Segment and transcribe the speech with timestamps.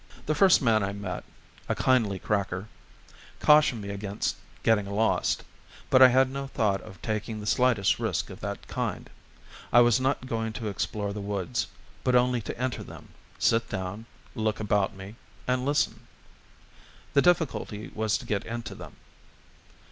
[0.25, 1.23] The first man I met
[1.69, 2.67] a kindly cracker
[3.39, 5.43] cautioned me against getting lost;
[5.91, 9.11] but I had no thought of taking the slightest risk of that kind.
[9.71, 11.67] I was not going to explore the woods,
[12.03, 15.17] but only to enter them, sit down, look about me,
[15.47, 15.99] and listen.
[17.13, 18.95] The difficulty was to get into them.